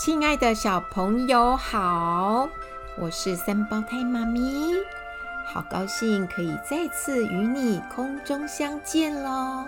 [0.00, 2.48] 亲爱的小朋友好，
[2.96, 4.72] 我是三胞胎妈咪，
[5.44, 9.64] 好高兴可以再次与你空中相见喽！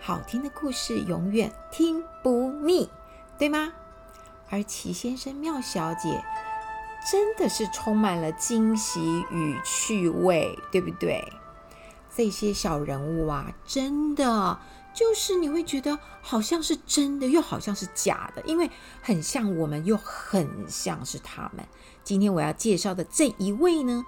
[0.00, 2.90] 好听的故事永远听不腻，
[3.38, 3.72] 对吗？
[4.50, 6.20] 而奇先生妙小姐
[7.08, 11.32] 真的是充满了惊喜与趣味，对不对？
[12.12, 14.58] 这些小人物啊，真的。
[14.98, 18.68] 就是你会觉得好像是真的，又好像是假的，因为
[19.00, 21.64] 很像我们，又很像是他们。
[22.02, 24.04] 今天我要介绍的这一位呢，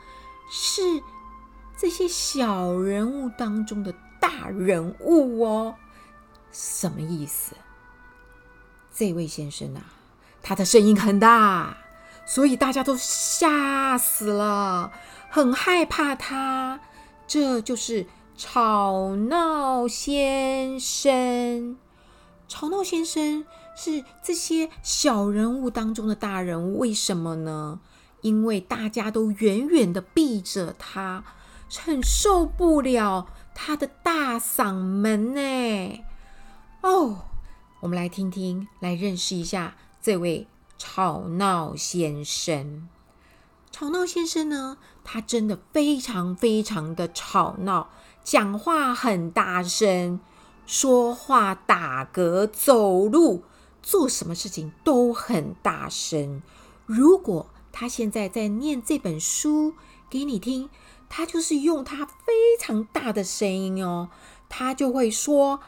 [0.51, 0.83] 是
[1.79, 5.77] 这些小人物当中的大人物哦。
[6.51, 7.55] 什么意思？
[8.93, 9.85] 这位先生啊，
[10.43, 11.77] 他的声音很大，
[12.27, 14.91] 所以大家都吓死了，
[15.31, 16.81] 很害怕他。
[17.29, 18.09] 这就是。
[18.43, 21.77] 吵闹先生，
[22.49, 23.45] 吵闹先生
[23.77, 27.81] 是这些小人物当中的大人物，为什么呢？
[28.23, 31.23] 因为大家都远远的避着他，
[31.85, 36.03] 很受不了他的大嗓门呢。
[36.81, 37.27] 哦，
[37.81, 42.89] 我们来听听，来认识一下这位吵闹先生。
[43.81, 47.89] 吵闹先生呢，他真的非常非常的吵闹。
[48.23, 50.21] 讲话很大声，
[50.67, 53.43] 说话、打嗝、走路、
[53.83, 56.43] 做什么事情都很大声。
[56.85, 59.73] 如果他现在在念这本书
[60.11, 60.69] 给你听，
[61.09, 64.11] 他就是用他非常大的声音哦，
[64.51, 65.61] 他就会说：“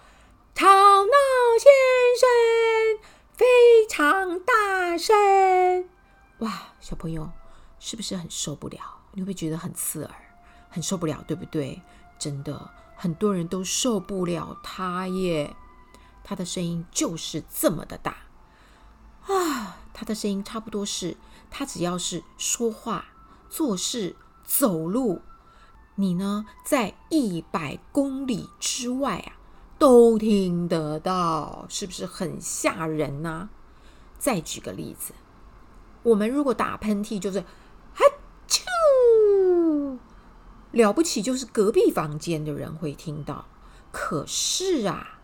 [0.55, 1.12] 吵闹
[1.58, 1.72] 先
[2.20, 3.46] 生非
[3.88, 5.88] 常大声。”
[6.40, 7.30] 哇，小朋友
[7.84, 8.79] 是不是很受不了？
[9.11, 10.14] 你会不会觉得很刺耳？
[10.70, 11.83] 很受不了，对不对？
[12.17, 15.57] 真的很多人都受不了他耶，
[16.23, 18.18] 他的声音就是这么的大
[19.27, 19.80] 啊！
[19.92, 21.17] 他的声音差不多是，
[21.51, 23.07] 他只要是说话、
[23.51, 24.14] 做事、
[24.45, 25.20] 走路，
[25.96, 29.33] 你呢在一百公里之外啊
[29.77, 33.51] 都听得到，是不是很吓人呢？
[34.20, 35.12] 再举个例子，
[36.05, 37.45] 我们如果打喷嚏，就是。
[40.72, 43.46] 了不起，就是隔壁房间的人会听到。
[43.90, 45.20] 可是啊，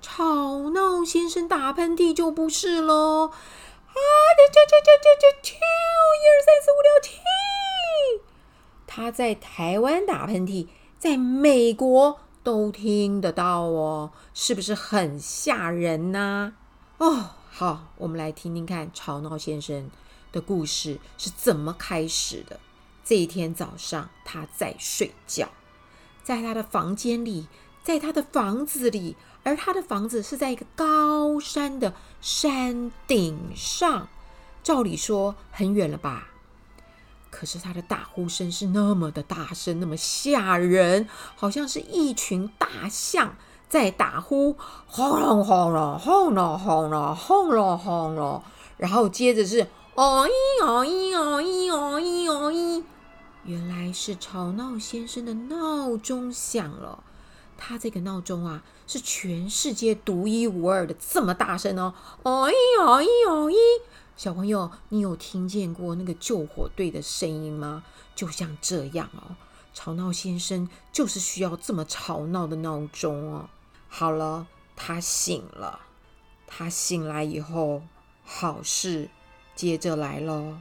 [0.00, 3.26] 吵闹先生打喷嚏就不是喽。
[3.26, 3.94] 啊，
[4.36, 7.20] 这这这这这这，一二三四五六七。
[8.86, 10.68] 他在台湾打喷嚏，
[10.98, 16.54] 在美国都听得到哦，是不是很吓人呢？
[16.98, 19.90] 哦，好，我们来听听看吵闹先生
[20.30, 22.60] 的故事是怎么开始的。
[23.04, 25.48] 这一天早上，他在睡觉，
[26.22, 27.48] 在他的房间里，
[27.82, 34.06] 在他的房子里，而他的房子是在一个高山的山顶上，
[34.62, 36.28] 照理说很远了吧？
[37.28, 43.34] 可是他的打呼声是那么的大声，那么吓人，好像是一群大象
[43.68, 48.44] 在打呼，轰隆轰隆轰隆轰隆轰隆轰隆，
[48.76, 49.66] 然后接着是。
[50.02, 52.82] 哦咦哦咦哦咦哦咦哦咦！
[53.44, 57.04] 原来是吵闹先生的闹钟响了。
[57.56, 61.94] 他这个闹钟啊，是全世界独一无二的，这么大声哦！
[62.24, 63.56] 哦咦哦咦哦咦！
[64.16, 67.84] 小朋友，你有听见过那个救火队的声音吗？
[68.16, 69.36] 就像这样哦，
[69.72, 73.48] 吵闹先生就是需要这么吵闹的闹钟哦。
[73.88, 75.78] 好了，他醒了。
[76.48, 77.82] 他醒来以后，
[78.24, 79.08] 好事。
[79.54, 80.60] 接着来了，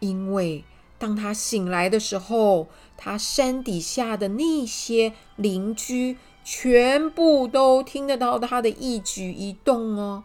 [0.00, 0.64] 因为
[0.98, 10.24] 当他醒来的时候，他山底下的那些邻居全部都听得到他的一举一动哦。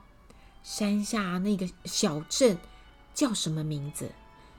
[0.64, 2.58] 山下那个小镇
[3.14, 4.12] 叫什么名字？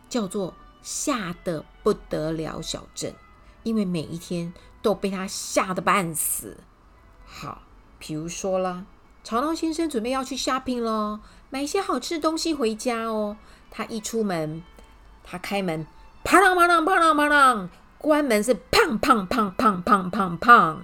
[0.09, 3.15] 叫做吓得不得了小镇，
[3.63, 6.57] 因为每一天都被他吓得半死。
[7.25, 7.63] 好，
[7.99, 8.87] 比如说了。
[9.23, 11.21] 吵闹先生准备要去 shopping 了，
[11.51, 13.37] 买一些好吃的东西回家哦。
[13.71, 14.63] 他一出门，
[15.23, 15.87] 他开门，
[16.25, 17.69] 啪啷啪啷啪啷啪啷，
[17.99, 20.79] 关门是砰砰砰砰砰砰砰，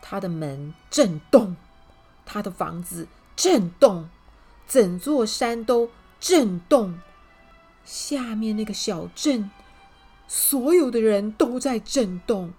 [0.00, 1.54] 他的门震动，
[2.24, 3.06] 他的房子
[3.36, 4.08] 震动，
[4.66, 6.98] 整座山都震动，
[7.84, 9.50] 下面那个小镇，
[10.26, 12.52] 所有的人都在震动，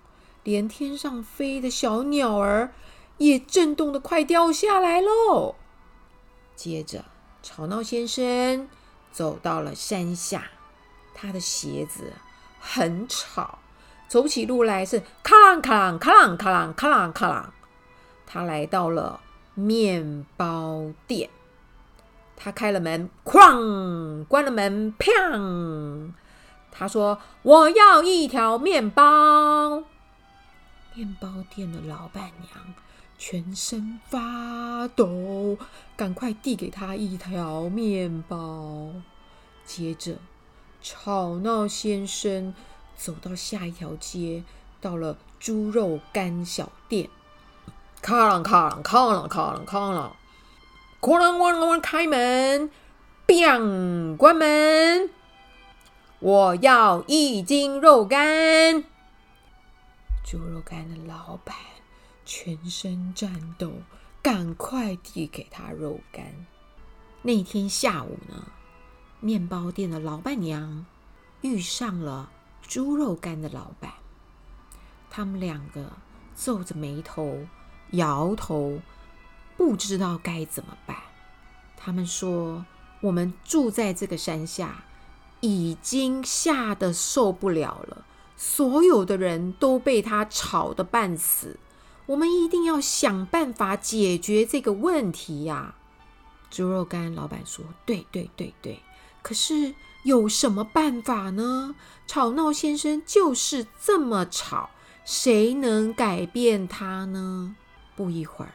[0.44, 2.72] 连天上飞的小鸟儿。
[3.18, 5.56] 也震动得快掉下来喽。
[6.56, 7.06] 接着，
[7.42, 8.70] 吵闹先生
[9.12, 10.52] 走到了山下，
[11.14, 12.14] 他的鞋子
[12.60, 13.60] 很吵，
[14.08, 17.46] 走起路来是咔啷咔啷咔啷咔啷咔啷咔啷。
[18.26, 19.20] 他来到了
[19.54, 21.30] 面包店，
[22.36, 26.12] 他开了门，哐，关了门，砰。
[26.72, 29.84] 他说：“我要一条面包。”
[30.96, 32.74] 面包店的老板娘
[33.26, 35.58] 全身发抖，
[35.96, 38.90] 赶快递给他一条面包。
[39.66, 40.18] 接着，
[40.82, 42.54] 吵闹先生
[42.98, 44.44] 走到下一条街，
[44.82, 47.10] 到了猪肉干小店。
[48.02, 50.12] 咔啷咔啷咔啷咔啷咔啷，
[51.00, 52.70] 哐啷哐啷开门，
[53.26, 55.10] 砰，关门。
[56.20, 58.84] 我要一斤肉干。
[60.26, 61.56] 猪肉干的老板
[62.26, 63.72] 全身颤抖，
[64.22, 66.46] 赶快递给他肉干。
[67.22, 68.48] 那天下午呢，
[69.20, 70.86] 面包店的老板娘
[71.42, 72.32] 遇上了
[72.62, 73.92] 猪肉干的老板，
[75.10, 75.94] 他们两个
[76.36, 77.46] 皱着眉头，
[77.92, 78.80] 摇头，
[79.56, 80.98] 不知道该怎么办。
[81.78, 82.66] 他们说
[83.02, 84.86] ：“我们住在这个山下，
[85.42, 88.06] 已经吓得受不了了。
[88.38, 91.60] 所有的人都被他吵得半死。
[92.06, 95.76] 我们一定要想办法解决这个问题呀！”
[96.50, 98.82] 猪肉干老板说：“对对对对，
[99.22, 99.74] 可是
[100.04, 101.76] 有什么办法呢？
[102.06, 104.70] 吵闹先生就是这么吵，
[105.04, 107.56] 谁能改变他呢？”
[107.96, 108.54] 不一会儿，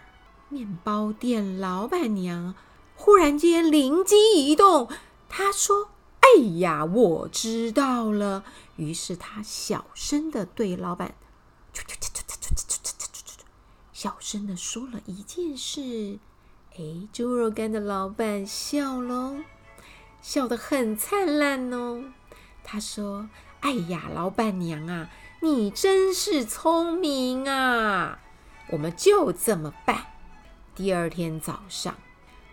[0.49, 2.55] 面包店老板娘
[2.95, 4.89] 忽然间灵机一动，
[5.29, 5.91] 她说
[6.21, 8.45] ：“哎呀，我知道了。”
[8.77, 11.15] 于是她小声的对老板，
[11.73, 12.21] 啾啾啾啾
[14.01, 16.21] 小声地说了一件事。
[16.77, 19.39] 哎，猪肉干的老板笑喽，
[20.23, 22.05] 笑得很灿烂哦。
[22.63, 23.29] 他说
[23.59, 25.11] ：“哎呀，老板娘啊，
[25.41, 28.21] 你真是聪明啊！”
[28.71, 30.05] 我们就这么办。
[30.77, 31.97] 第二天早上，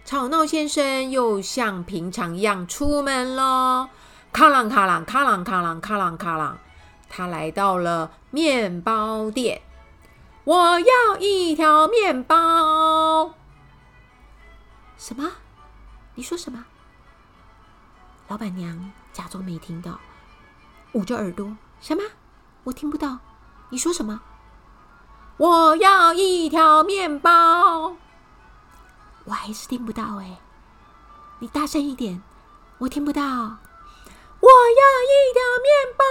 [0.04, 3.90] 吵闹先生又像平常一样出门喽。
[4.34, 6.56] 咔啷咔啷咔啷咔啷咔啷咔啷，
[7.08, 9.62] 他来到了面包店。
[10.46, 13.34] 我要一条面包。
[14.96, 15.32] 什么？
[16.14, 16.66] 你说什么？
[18.28, 20.00] 老板娘假装没听到，
[20.92, 21.58] 捂着耳朵。
[21.82, 22.04] 什么？
[22.64, 23.18] 我听不到。
[23.70, 24.22] 你说什么？
[25.38, 27.96] 我要一条面包，
[29.24, 30.40] 我还是听不到哎，
[31.40, 32.22] 你大声一点，
[32.78, 33.22] 我听不到。
[33.22, 36.06] 我要一条面包，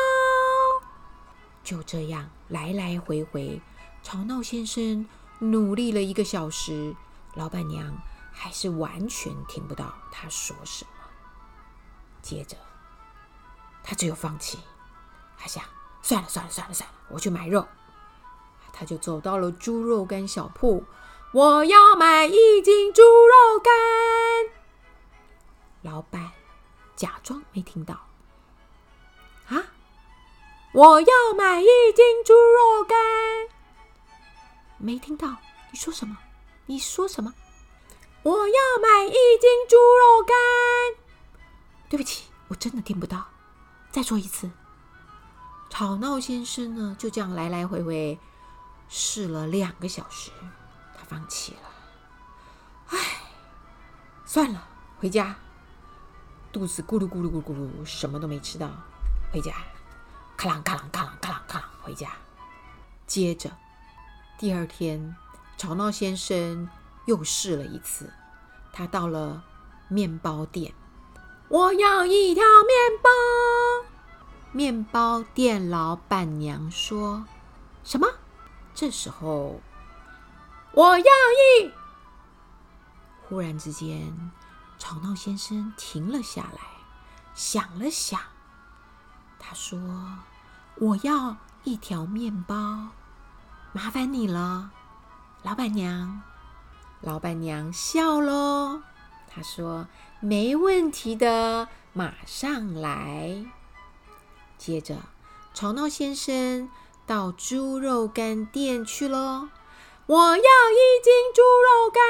[1.62, 3.62] 就这样来来回回，
[4.04, 5.08] 吵闹先生
[5.38, 6.94] 努力了一个小时，
[7.36, 7.96] 老板娘
[8.30, 10.90] 还是完全听不到他说什么。
[12.20, 12.54] 接着，
[13.82, 14.58] 他只有放弃，
[15.38, 15.64] 他想
[16.02, 17.66] 算了算了算了算了，我去买肉。
[18.74, 20.84] 他就走到了猪肉干小铺，
[21.32, 23.72] 我要买一斤猪肉干。
[25.80, 26.30] 老板
[26.94, 27.94] 假装没听到。
[29.48, 29.64] 啊！
[30.72, 33.13] 我要买一斤猪肉干。
[34.84, 35.38] 没听到？
[35.70, 36.18] 你说什么？
[36.66, 37.32] 你说什么？
[38.22, 40.34] 我要买一斤猪肉干。
[41.88, 43.28] 对不起，我真的听不到。
[43.90, 44.50] 再说一次。
[45.70, 48.18] 吵闹先生呢，就这样来来回回。
[48.90, 50.30] 试了两个小时，
[50.94, 51.70] 他放弃了。
[52.88, 52.98] 唉，
[54.26, 55.34] 算了，回家。
[56.52, 58.70] 肚子咕噜咕噜咕噜咕噜，什么都没吃到，
[59.32, 59.54] 回家。
[60.36, 62.10] 咔啷咔啷咔啷咔啷咔啷，回家。
[63.06, 63.50] 接着，
[64.36, 65.14] 第二天，
[65.56, 66.68] 吵闹先生
[67.06, 68.12] 又试了一次。
[68.72, 69.44] 他到了
[69.88, 70.74] 面包店，
[71.48, 73.08] 我要一条面包。
[74.50, 77.24] 面包店老板娘说
[77.84, 78.08] ：“什么？”
[78.74, 79.60] 这时候，
[80.72, 81.72] 我要一。
[83.28, 84.32] 忽然之间，
[84.78, 86.60] 吵闹先生停了下来，
[87.34, 88.20] 想了想，
[89.38, 89.78] 他说
[90.76, 92.88] ：“我要一条面包，
[93.74, 94.70] 麻烦你了，
[95.42, 96.22] 老板娘。”
[97.02, 98.80] 老板娘笑喽，
[99.28, 99.88] 她说
[100.20, 103.44] ：“没问题的，马上来。”
[104.56, 104.96] 接着，
[105.52, 106.70] 吵闹先生。
[107.06, 109.50] 到猪肉干店去喽！
[110.06, 112.02] 我要一斤猪肉干。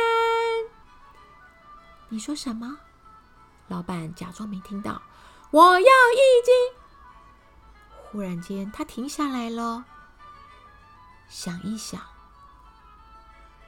[2.10, 2.78] 你说什么？
[3.66, 5.02] 老板假装没听到。
[5.50, 6.54] 我要一斤。
[8.04, 9.84] 忽然间，他停下来了，
[11.28, 12.00] 想一想，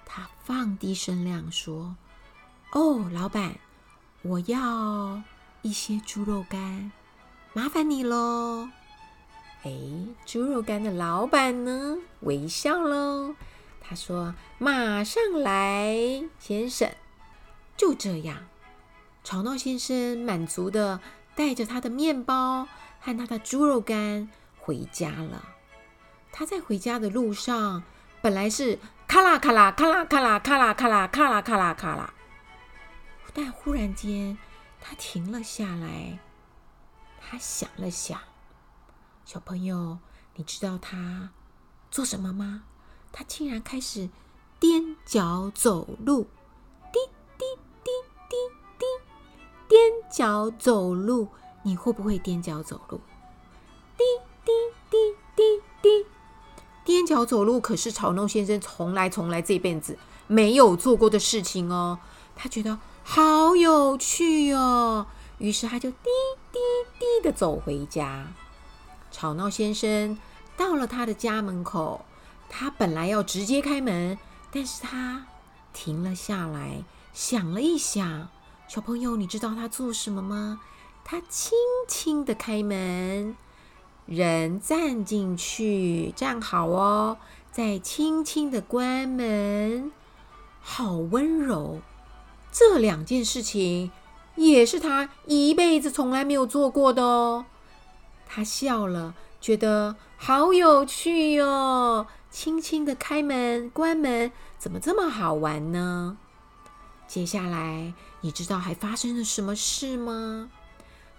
[0.05, 1.97] 他放低声量说
[2.73, 3.59] ：“哦，老板，
[4.23, 5.23] 我要
[5.63, 6.93] 一些猪肉干，
[7.53, 8.69] 麻烦你喽。”
[9.65, 9.73] 哎，
[10.25, 11.97] 猪肉干的老板呢？
[12.21, 13.35] 微笑喽。
[13.81, 16.91] 他说：“马上来，先生。”
[17.77, 18.45] 就这样，
[19.25, 21.01] 吵闹先生满足的
[21.35, 22.69] 带着他的面包
[23.01, 25.56] 和他的猪肉干回家了。
[26.33, 27.83] 他在回家的路上，
[28.21, 32.15] 本来是咔啦咔啦咔啦咔啦咔啦咔啦咔啦咔啦咔啦，
[33.33, 34.37] 但忽然间
[34.81, 36.19] 他停了下来，
[37.21, 38.21] 他想了想，
[39.25, 39.99] 小朋友，
[40.35, 41.31] 你知道他
[41.91, 42.65] 做什么吗？
[43.13, 44.11] 他竟然开始
[44.61, 46.25] 踮脚走路，
[46.93, 46.99] 滴
[47.39, 47.45] 滴
[47.83, 47.91] 滴
[48.29, 48.37] 滴
[48.79, 51.29] 滴，踮脚走路。
[51.63, 53.01] 你会不会踮脚走路？
[57.07, 59.97] 脚走路可是吵闹先生从来从来这辈子
[60.27, 62.01] 没有做过的事情哦。
[62.35, 65.07] 他觉得好有趣哦，
[65.39, 66.11] 于是他就滴
[66.53, 66.59] 滴
[66.99, 68.27] 滴的走回家。
[69.11, 70.19] 吵闹先生
[70.57, 72.05] 到了他的家门口。
[72.49, 74.17] 他本来要直接开门，
[74.53, 75.27] 但是他
[75.73, 78.29] 停了下来，想了一想。
[78.69, 80.61] 小朋友，你知道他做什么吗？
[81.05, 81.59] 他轻
[81.89, 83.37] 轻的开门，
[84.07, 87.19] 人站进去，站好哦，
[87.51, 89.91] 再轻轻的关门，
[90.61, 91.81] 好温柔。
[92.53, 93.91] 这两件事情
[94.37, 97.47] 也是他一辈子从来没有做过的哦。
[98.27, 102.07] 他笑了，觉得好有趣哟。
[102.31, 106.17] 轻轻的开门、关门，怎么这么好玩呢？
[107.09, 110.51] 接下来，你知道还发生了什么事吗？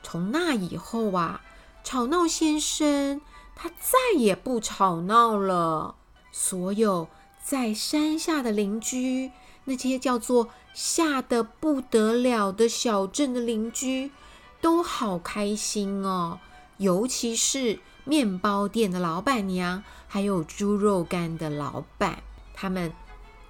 [0.03, 1.41] 从那以后啊，
[1.87, 3.21] 吵闹先生
[3.55, 5.95] 他再也不吵闹了。
[6.33, 7.07] 所有
[7.41, 9.31] 在山下的邻居，
[9.63, 14.11] 那些叫做吓得不得了的小镇的邻居，
[14.59, 16.41] 都好开心哦。
[16.75, 22.21] 尤其是面包店的老板娘，还有猪肉干的老板，
[22.53, 22.91] 他们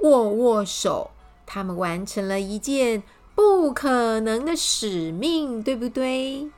[0.01, 1.09] 握握手，
[1.47, 3.01] 他们完成了一件
[3.33, 6.51] 不可能的使命，对不对？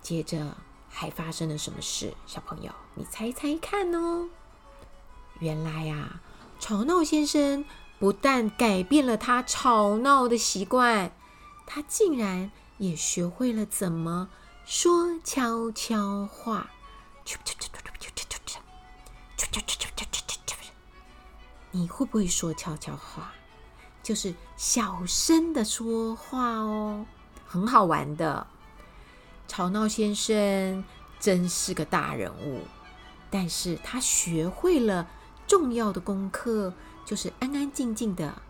[0.00, 0.56] 接着
[0.88, 2.14] 还发生了什么事？
[2.26, 4.28] 小朋友，你猜猜看哦。
[5.38, 6.20] 原来呀，
[6.58, 7.64] 吵闹先生
[7.98, 11.12] 不但改变了他吵闹的习惯，
[11.66, 14.28] 他竟然也学会了怎么
[14.64, 16.70] 说悄悄话。
[21.70, 23.32] 你会不会说悄悄话？
[24.02, 27.04] 就是小声的说话哦，
[27.46, 28.46] 很好玩的。
[29.58, 30.84] 吵闹先生
[31.18, 32.60] 真是个大人物，
[33.28, 35.08] 但是他学会了
[35.48, 36.72] 重要的功课，
[37.04, 38.40] 就是安安静静的、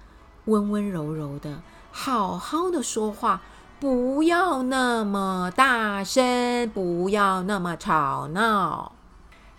[0.45, 3.41] 温温柔柔的、好好的说话。
[3.81, 8.93] 不要那么大声，不要那么吵闹，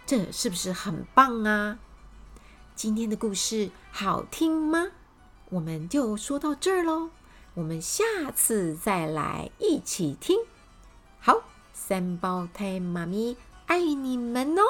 [0.05, 1.79] 这是不是很棒啊？
[2.75, 4.89] 今天的故事好听吗？
[5.49, 7.09] 我们就说到这儿喽，
[7.55, 8.03] 我们下
[8.35, 10.37] 次再来一起听。
[11.21, 11.41] 好，
[11.73, 13.35] 三胞胎妈咪
[13.67, 14.61] 爱你们哦。